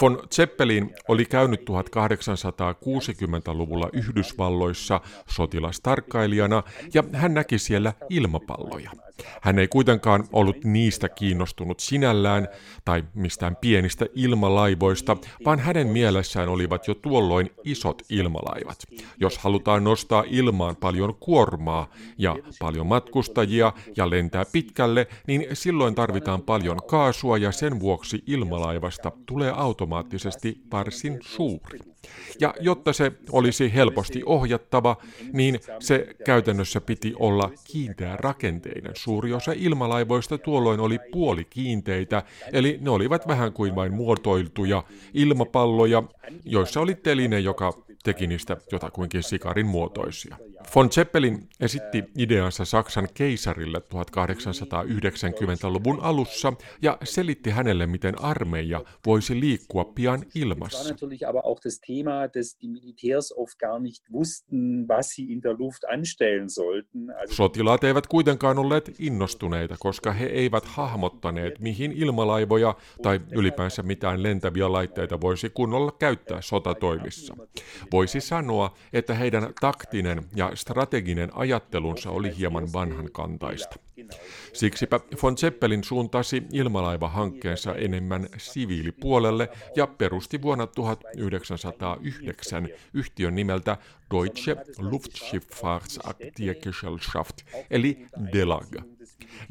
[0.00, 6.62] Von Zeppelin oli käynyt 1860-luvulla Yhdysvalloissa sotilastarkkailijana
[6.94, 8.90] ja hän näki siellä ilmapalloja.
[9.42, 12.48] Hän ei kuitenkaan ollut niistä kiinnostunut sinällään
[12.84, 18.78] tai mistään pienistä ilmalaivoista, vaan hänen mielessään olivat jo tuolloin isot ilmalaivat.
[19.20, 26.42] Jos halutaan nostaa ilmaan paljon kuormaa ja paljon matkustajia ja lentää pitkälle, niin silloin tarvitaan
[26.42, 31.78] paljon kaasua ja sen vuoksi ilmalaivasta tulee automaattisesti varsin suuri.
[32.40, 34.96] Ja jotta se olisi helposti ohjattava,
[35.32, 38.92] niin se käytännössä piti olla kiinteä rakenteinen.
[38.96, 42.22] Suuri osa ilmalaivoista tuolloin oli puolikiinteitä,
[42.52, 46.02] eli ne olivat vähän kuin vain muotoiltuja ilmapalloja,
[46.44, 47.72] joissa oli teline, joka
[48.04, 50.36] teki niistä jotakuinkin sikarin muotoisia.
[50.76, 59.84] Von Zeppelin esitti ideansa Saksan keisarille 1890-luvun alussa ja selitti hänelle, miten armeija voisi liikkua
[59.84, 60.94] pian ilmassa.
[67.30, 74.72] Sotilaat eivät kuitenkaan olleet innostuneita, koska he eivät hahmottaneet, mihin ilmalaivoja tai ylipäänsä mitään lentäviä
[74.72, 77.36] laitteita voisi kunnolla käyttää sotatoimissa.
[77.94, 83.76] Voisi sanoa, että heidän taktinen ja strateginen ajattelunsa oli hieman vanhankantaista.
[84.52, 93.76] Siksipä von Zeppelin suuntasi ilmalaivahankkeensa enemmän siviilipuolelle ja perusti vuonna 1909 yhtiön nimeltä
[94.14, 97.36] Deutsche Luftschifffahrtsaktiengesellschaft
[97.70, 98.74] eli DELAG.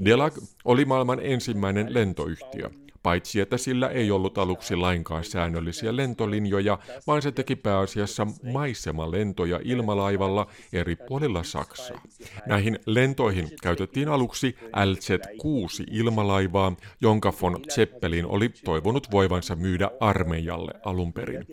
[0.06, 0.34] DELAG
[0.65, 2.69] oli maailman ensimmäinen lentoyhtiö–
[3.04, 10.48] paitsi että sillä ei ollut aluksi lainkaan säännöllisiä lentolinjoja, vaan se teki pääasiassa maisemalentoja ilmalaivalla
[10.74, 12.02] eri puolilla Saksaa.
[12.48, 21.13] Näihin lentoihin käytettiin aluksi LZ-6 ilmalaivaa, jonka von Zeppelin oli toivonut voivansa myydä armeijalle alun
[21.13, 21.46] perin.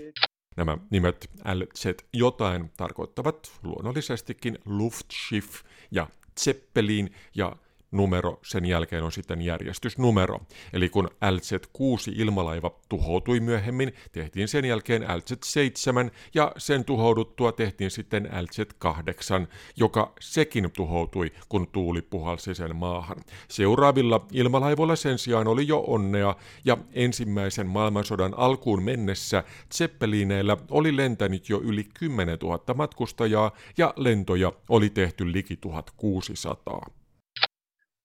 [0.56, 6.06] Nämä nimet LZ jotain tarkoittavat luonnollisestikin Luftschiff ja
[6.40, 7.56] Zeppelin ja
[7.90, 10.40] numero, sen jälkeen on sitten järjestysnumero.
[10.72, 18.30] Eli kun LZ-6 ilmalaiva tuhoutui myöhemmin, tehtiin sen jälkeen LZ-7 ja sen tuhouduttua tehtiin sitten
[18.32, 23.16] LZ-8, joka sekin tuhoutui, kun tuuli puhalsi sen maahan.
[23.48, 31.48] Seuraavilla ilmalaivoilla sen sijaan oli jo onnea ja ensimmäisen maailmansodan alkuun mennessä Zeppelineillä oli lentänyt
[31.48, 36.99] jo yli 10 000 matkustajaa ja lentoja oli tehty liki 1600.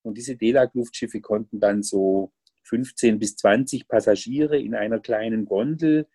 [0.06, 6.06] Und diese DELAG-Luftschiffe konnten dann so 15 bis 20 Passagiere in einer kleinen Gondel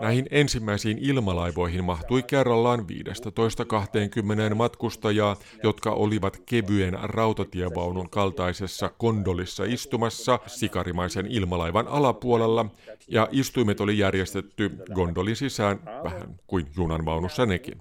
[0.00, 11.26] Näihin ensimmäisiin ilmalaivoihin mahtui kerrallaan 15-20 matkustajaa, jotka olivat kevyen rautatievaunun kaltaisessa kondolissa istumassa sikarimaisen
[11.26, 12.66] ilmalaivan alapuolella,
[13.08, 17.78] ja istuimet oli järjestetty gondolin sisään vähän kuin junanvaunussa nekin.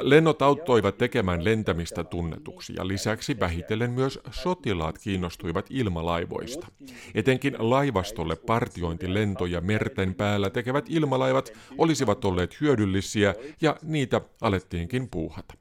[0.00, 6.66] Lennot auttoivat tekemään lentämistä tunnetuksi ja lisäksi vähitellen myös sotilaat kiinnostuivat ilmalaivoista.
[7.14, 15.54] Etenkin laivastolle partiointilentoja merten päällä tekevät ilmalaivat olisivat olleet hyödyllisiä ja niitä alettiinkin puuhata.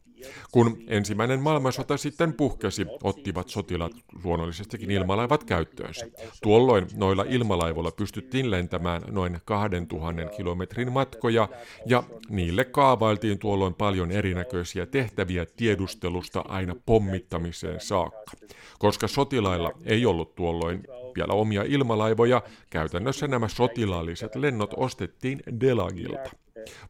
[0.51, 3.91] Kun ensimmäinen maailmansota sitten puhkesi, ottivat sotilaat
[4.23, 6.07] luonnollisestikin ilmalaivat käyttöönsä.
[6.43, 11.49] Tuolloin noilla ilmalaivoilla pystyttiin lentämään noin 2000 kilometrin matkoja,
[11.85, 18.31] ja niille kaavailtiin tuolloin paljon erinäköisiä tehtäviä tiedustelusta aina pommittamiseen saakka.
[18.79, 20.83] Koska sotilailla ei ollut tuolloin
[21.15, 26.29] vielä omia ilmalaivoja, käytännössä nämä sotilaalliset lennot ostettiin Delagilta.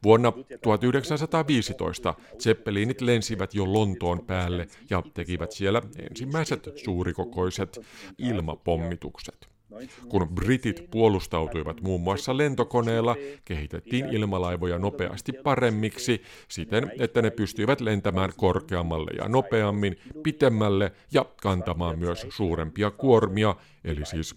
[0.04, 7.80] Vuonna 1915 Zeppelinit lensivät jo Lontoon päälle ja tekivät siellä ensimmäiset suurikokoiset
[8.18, 9.55] ilmapommitukset.
[10.10, 18.30] Kun britit puolustautuivat muun muassa lentokoneella, kehitettiin ilmalaivoja nopeasti paremmiksi siten, että ne pystyivät lentämään
[18.38, 24.36] korkeammalle ja nopeammin, pitemmälle ja kantamaan myös suurempia kuormia, eli siis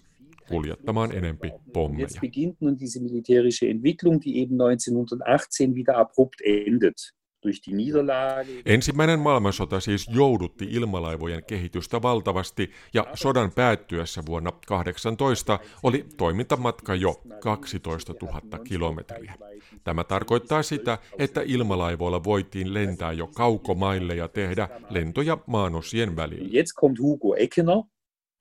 [0.49, 2.03] kuljettamaan enempi pommeja.
[2.03, 7.18] Jetzt beginnt nun diese militärische Entwicklung, die eben 1918 wieder abrupt endet.
[8.65, 17.21] Ensimmäinen maailmansota siis joudutti ilmalaivojen kehitystä valtavasti ja sodan päättyessä vuonna 18 oli toimintamatka jo
[17.39, 19.33] 12 000 kilometriä.
[19.83, 26.49] Tämä tarkoittaa sitä, että ilmalaivoilla voitiin lentää jo kaukomaille ja tehdä lentoja maanosien välillä.
[26.51, 27.77] Jetzt kommt Hugo Eckener,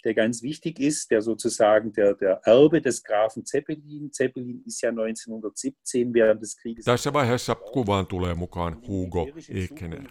[0.05, 4.11] der ganz wichtig ist, der sozusagen der, der Erbe des Grafen Zeppelin.
[4.13, 6.85] Zeppelin ist ja 1917 während des Krieges.
[6.85, 10.11] Tässä vaiheessa kuvaan tulee mukaan Hugo Ekener.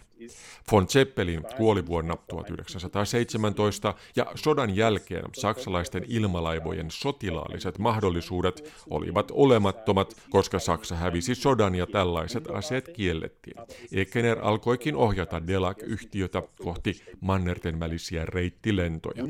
[0.72, 10.58] Von Zeppelin kuoli vuonna 1917 ja sodan jälkeen saksalaisten ilmalaivojen sotilaalliset mahdollisuudet olivat olemattomat, koska
[10.58, 13.56] Saksa hävisi sodan ja tällaiset aseet kiellettiin.
[13.92, 19.24] Ekener alkoikin ohjata Delac-yhtiötä kohti mannerten välisiä reittilentoja.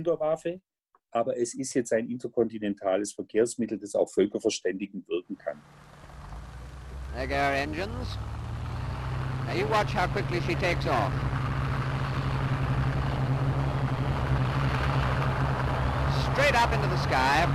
[1.19, 5.61] Aber es ist jetzt ein interkontinentales Verkehrsmittel, das auch völkerverständigend wirken kann.
[7.15, 8.17] There go our engines.
[9.45, 11.13] Now you watch how quickly she takes off.
[16.33, 17.49] Straight up into the sky.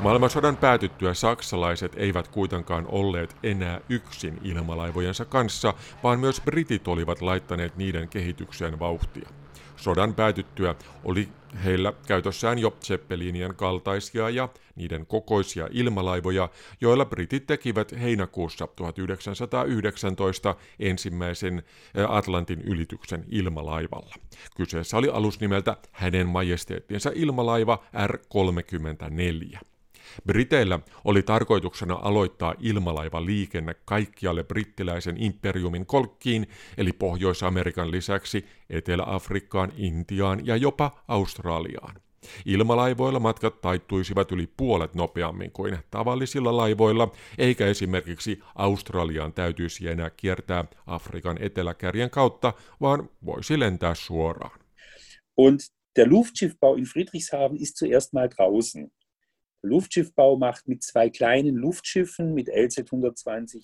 [0.00, 7.76] Maailmansodan päätyttyä saksalaiset eivät kuitenkaan olleet enää yksin ilmalaivojensa kanssa, vaan myös britit olivat laittaneet
[7.76, 9.28] niiden kehitykseen vauhtia.
[9.84, 10.74] Sodan päätyttyä
[11.04, 11.28] oli
[11.64, 16.48] heillä käytössään jo Zeppelinien kaltaisia ja niiden kokoisia ilmalaivoja,
[16.80, 21.62] joilla britit tekivät heinäkuussa 1919 ensimmäisen
[22.08, 24.14] Atlantin ylityksen ilmalaivalla.
[24.56, 29.73] Kyseessä oli alus nimeltä hänen majesteettinsa ilmalaiva R-34.
[30.26, 40.56] Briteillä oli tarkoituksena aloittaa ilmalaivaliikenne kaikkialle brittiläisen imperiumin kolkkiin, eli Pohjois-Amerikan lisäksi Etelä-Afrikkaan, Intiaan ja
[40.56, 41.94] jopa Australiaan.
[42.46, 50.64] Ilmalaivoilla matkat taittuisivat yli puolet nopeammin kuin tavallisilla laivoilla, eikä esimerkiksi Australiaan täytyisi enää kiertää
[50.86, 54.60] Afrikan eteläkärjen kautta, vaan voisi lentää suoraan.
[55.36, 55.60] Und
[55.96, 58.90] der Luftschiffbau in Friedrichshafen ist zuerst mal draußen.
[59.64, 63.54] Luftschiffbau macht mit zwei kleinen Luftschiffen mit LZ-120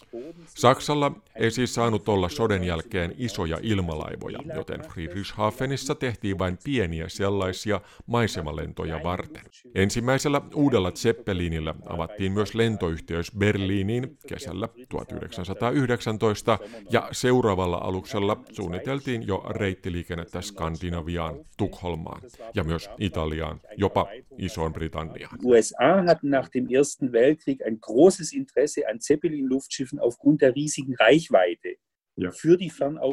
[0.46, 7.80] Saksalla ei siis saanut olla soden jälkeen isoja ilmalaivoja, joten Friedrichshafenissa tehtiin vain pieniä sellaisia
[8.07, 9.42] maisemalentoja varten.
[9.74, 16.59] Ensimmäisellä uudella Zeppelinillä avattiin myös lentoyhteys Berliiniin kesällä 1919
[16.90, 22.22] ja seuraavalla aluksella suunniteltiin jo reittiliikennettä Skandinaviaan, Tukholmaan
[22.55, 24.07] ja myös Italiaan, jopa
[24.38, 25.38] Isoon Britanniaan.
[25.44, 31.76] USA hatten nach dem Ersten Weltkrieg ein großes Interesse an Zeppelin-Luftschiffen aufgrund der riesigen Reichweite.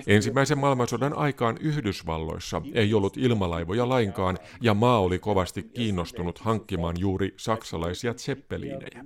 [0.08, 7.34] Ensimmäisen maailmansodan aikaan Yhdysvalloissa ei ollut ilmalaivoja lainkaan, ja maa oli kovasti kiinnostunut hankkimaan juuri
[7.38, 9.06] saksalaisia zeppeliinejä.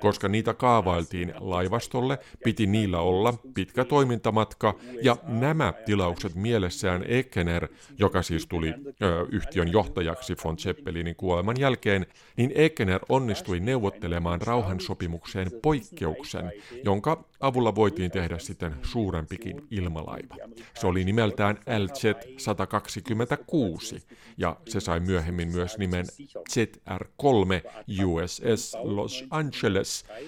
[0.00, 8.22] Koska niitä kaavailtiin laivastolle, piti niillä olla pitkä toimintamatka, ja nämä tilaukset mielessään Ekener, joka
[8.22, 16.52] siis tuli ö, yhtiön johtajaksi von Zeppelinin kuoleman jälkeen, niin Ekener onnistui neuvottelemaan rauhansopimukseen poikkeuksen,
[16.84, 20.36] jonka avulla voitiin tehdä sitten suurempikin ilmalaiva.
[20.74, 24.02] Se oli nimeltään LZ-126
[24.38, 26.04] ja se sai myöhemmin myös nimen
[26.50, 27.70] ZR-3
[28.04, 30.20] USS Los Angeles, eh,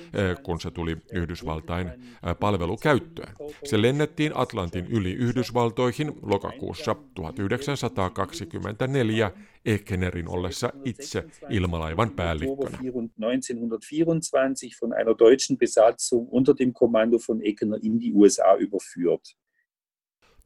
[0.43, 1.95] kun se tuli Yhdysvaltain eh,
[2.41, 3.35] palvelukäyttöön.
[3.65, 9.31] Se lennettiin Atlantin yli Yhdysvaltoihin lokakuussa 1924
[9.65, 12.79] Ekenerin ollessa itse ilmalaivan päällikkönä.
[13.21, 19.37] 1924 von einer deutschen Besatzung unter dem Kommando von Ekener in die USA überführt.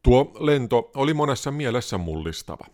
[0.03, 2.67] Tuo lento oli monessa mielessä mullistava.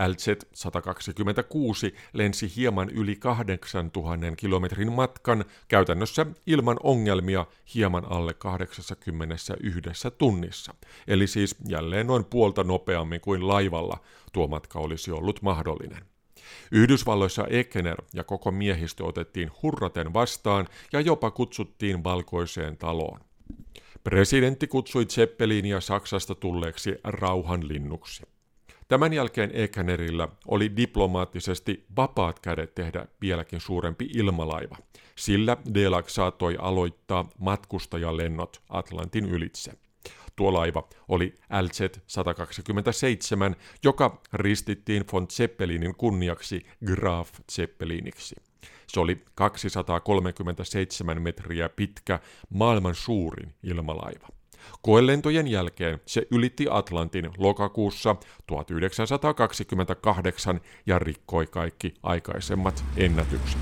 [0.00, 9.52] LZ-126 lensi hieman yli 8000 kilometrin matkan käytännössä ilman ongelmia hieman alle 81
[10.18, 10.74] tunnissa.
[11.08, 13.98] Eli siis jälleen noin puolta nopeammin kuin laivalla
[14.32, 16.02] tuo matka olisi ollut mahdollinen.
[16.72, 23.20] Yhdysvalloissa Ekener ja koko miehistö otettiin hurraten vastaan ja jopa kutsuttiin valkoiseen taloon.
[24.04, 28.22] Presidentti kutsui Zeppelinia Saksasta tulleeksi rauhanlinnuksi.
[28.90, 34.76] Tämän jälkeen Ekenerillä oli diplomaattisesti vapaat kädet tehdä vieläkin suurempi ilmalaiva.
[35.16, 39.72] Sillä Delac saattoi aloittaa matkustajalennot Atlantin ylitse.
[40.36, 48.36] Tuo laiva oli LZ-127, joka ristittiin von Zeppelinin kunniaksi Graf Zeppeliniksi.
[48.86, 54.39] Se oli 237 metriä pitkä, maailman suurin ilmalaiva.
[54.82, 63.60] Koelentojen jälkeen se ylitti Atlantin lokakuussa 1928 ja rikkoi kaikki aikaisemmat ennätykset.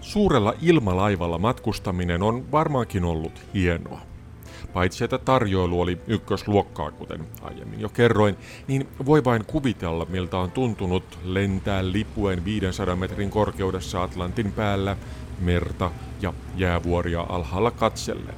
[0.00, 4.00] Suurella ilmalaivalla matkustaminen on varmaankin ollut hienoa.
[4.72, 8.36] Paitsi että tarjoilu oli ykkösluokkaa, kuten aiemmin jo kerroin,
[8.68, 14.96] niin voi vain kuvitella, miltä on tuntunut lentää lipuen 500 metrin korkeudessa Atlantin päällä
[15.40, 15.90] merta
[16.22, 18.34] ja jäävuoria alhaalla katsellen.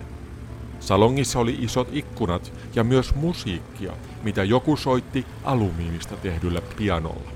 [0.81, 7.31] Salongissa oli isot ikkunat ja myös musiikkia, mitä joku soitti alumiinista tehdyllä pianolla.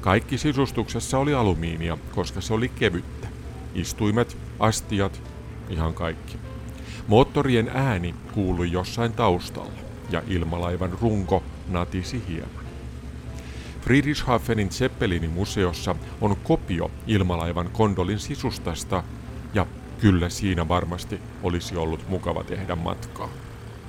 [0.00, 3.28] Kaikki sisustuksessa oli alumiinia, koska se oli kevyttä.
[3.74, 5.22] Istuimet, astiat,
[5.70, 6.38] ihan kaikki.
[7.08, 9.80] Moottorien ääni kuului jossain taustalla
[10.10, 12.64] ja ilmalaivan runko natisi hieman.
[13.80, 19.02] Friedrichshafenin Zeppelinin museossa on kopio ilmalaivan kondolin sisustasta
[19.54, 19.66] ja
[20.00, 23.28] kyllä siinä varmasti olisi ollut mukava tehdä matkaa.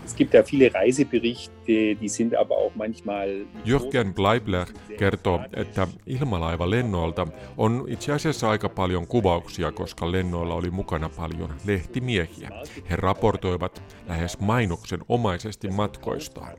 [0.06, 3.46] Es gibt ja viele Reiseberichte, die sind aber auch manchmal...
[3.66, 7.28] Jürgen Bleibler kertoo, että ilmalaivalennoilta
[7.58, 12.50] on itse asiassa aika paljon kuvauksia, koska lennoilla oli mukana paljon lehtimiehiä.
[12.90, 16.58] He raportoivat lähes mainoksen omaisesti matkoistaan.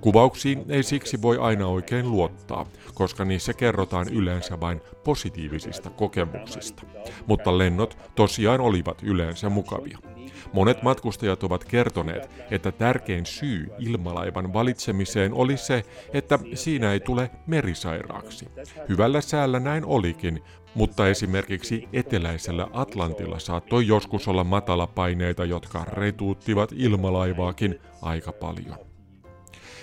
[0.00, 6.82] Kuvauksiin ei siksi voi aina oikein luottaa, koska niissä kerrotaan yleensä vain positiivisista kokemuksista.
[7.26, 9.98] Mutta lennot tosiaan olivat yleensä mukavia.
[10.54, 15.82] Monet matkustajat ovat kertoneet, että tärkein syy ilmalaivan valitsemiseen oli se,
[16.12, 18.48] että siinä ei tule merisairaaksi.
[18.88, 20.42] Hyvällä säällä näin olikin,
[20.74, 28.76] mutta esimerkiksi eteläisellä Atlantilla saattoi joskus olla matalapaineita, jotka retuuttivat ilmalaivaakin aika paljon.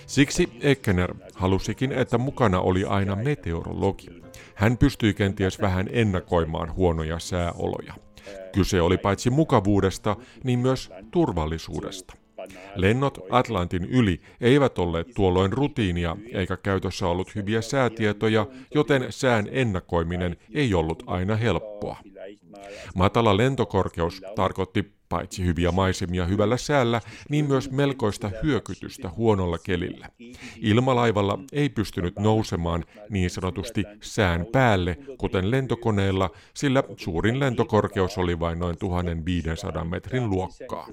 [0.07, 4.07] Siksi Ekkener halusikin, että mukana oli aina meteorologi.
[4.55, 7.93] Hän pystyi kenties vähän ennakoimaan huonoja sääoloja.
[8.51, 12.13] Kyse oli paitsi mukavuudesta, niin myös turvallisuudesta.
[12.75, 20.37] Lennot Atlantin yli eivät olleet tuolloin rutiinia eikä käytössä ollut hyviä säätietoja, joten sään ennakoiminen
[20.53, 21.97] ei ollut aina helppoa.
[22.95, 30.09] Matala lentokorkeus tarkoitti paitsi hyviä maisemia hyvällä säällä, niin myös melkoista hyökytystä huonolla kelillä.
[30.61, 38.59] Ilmalaivalla ei pystynyt nousemaan niin sanotusti sään päälle, kuten lentokoneella, sillä suurin lentokorkeus oli vain
[38.59, 40.87] noin 1500 metrin luokkaa.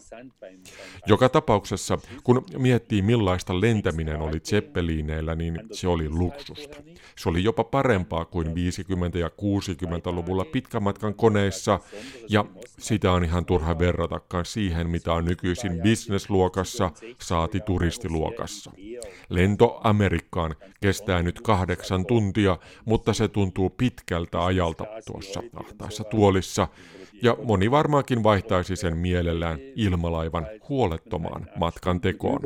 [1.07, 6.77] Joka tapauksessa, kun miettii millaista lentäminen oli Zeppelineillä, niin se oli luksusta.
[7.19, 11.81] Se oli jopa parempaa kuin 50- ja 60-luvulla pitkämatkan koneissa,
[12.29, 12.45] ja
[12.79, 13.79] sitä on ihan turha
[14.11, 16.91] verratakaan siihen, mitä on nykyisin bisnesluokassa,
[17.21, 18.71] saati turistiluokassa.
[19.29, 26.69] Lento Amerikkaan kestää nyt kahdeksan tuntia, mutta se tuntuu pitkältä ajalta tuossa ahtaassa tuolissa,
[27.23, 32.41] ja moni varmaankin vaihtaisi sen mielellään ilmalaivan huolettomaan matkan tekoon.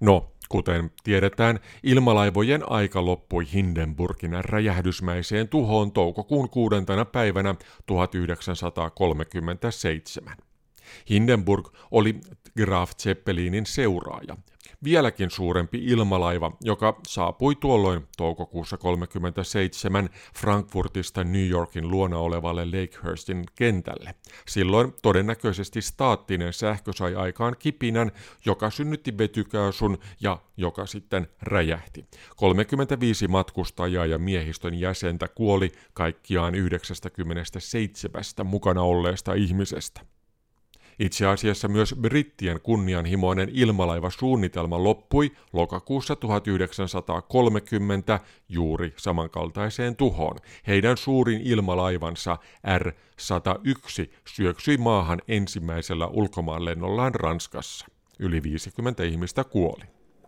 [0.00, 7.54] No, kuten tiedetään, ilmalaivojen aika loppui Hindenburgin räjähdysmäiseen tuhoon toukokuun kuudentena päivänä
[7.86, 10.36] 1937.
[11.10, 12.20] Hindenburg oli
[12.56, 14.36] Graf Zeppelinin seuraaja,
[14.84, 24.14] vieläkin suurempi ilmalaiva, joka saapui tuolloin toukokuussa 37 Frankfurtista New Yorkin luona olevalle Lakehurstin kentälle.
[24.48, 28.12] Silloin todennäköisesti staattinen sähkö sai aikaan kipinän,
[28.44, 32.04] joka synnytti vetykaasun ja joka sitten räjähti.
[32.36, 40.13] 35 matkustajaa ja miehistön jäsentä kuoli kaikkiaan 97 mukana olleesta ihmisestä.
[40.98, 50.36] Itse asiassa myös brittien kunnianhimoinen ilmalaivasuunnitelma loppui lokakuussa 1930 juuri samankaltaiseen tuhoon.
[50.66, 52.38] Heidän suurin ilmalaivansa
[52.78, 57.86] R-101 syöksyi maahan ensimmäisellä ulkomaanlennollaan Ranskassa.
[58.18, 59.84] Yli 50 ihmistä kuoli.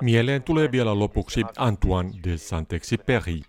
[0.00, 3.42] Mieleen tulee vielä lopuksi Antoine de Saint-Exupéry,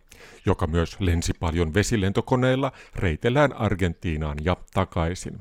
[0.46, 5.38] joka myös lensi paljon vesilentokoneilla reitellään Argentiinaan ja takaisin.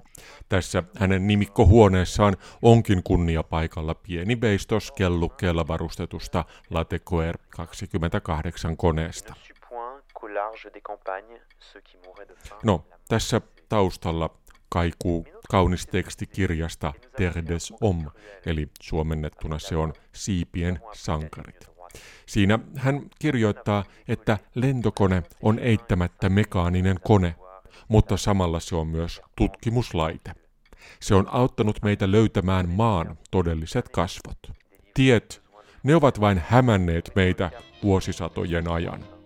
[0.48, 9.34] Tässä hänen nimikkohuoneessaan onkin kunniapaikalla pieni veistos kellukkeella varustetusta Latecoer 28 koneesta.
[12.64, 14.30] No, tässä taustalla
[14.70, 18.12] kaikuu kaunis teksti kirjasta Terre des Hommes,
[18.46, 21.70] eli suomennettuna se on Siipien sankarit.
[22.26, 27.34] Siinä hän kirjoittaa, että lentokone on eittämättä mekaaninen kone,
[27.88, 30.34] mutta samalla se on myös tutkimuslaite.
[31.00, 34.38] Se on auttanut meitä löytämään maan todelliset kasvot.
[34.94, 35.42] Tiet,
[35.82, 37.50] ne ovat vain hämänneet meitä
[37.82, 39.19] vuosisatojen ajan.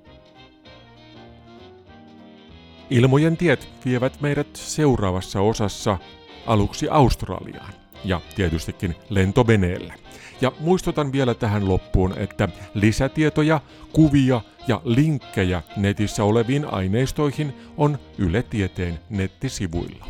[2.91, 5.99] Ilmojen tiet vievät meidät seuraavassa osassa
[6.47, 7.73] aluksi Australiaan
[8.05, 9.95] ja tietystikin lentoveneelle.
[10.41, 13.61] Ja muistutan vielä tähän loppuun, että lisätietoja,
[13.93, 20.07] kuvia ja linkkejä netissä oleviin aineistoihin on Yle Tieteen nettisivuilla.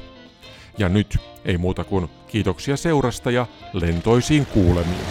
[0.79, 5.07] Ja nyt ei muuta kuin kiitoksia seurasta ja lentoisiin kuulemiin.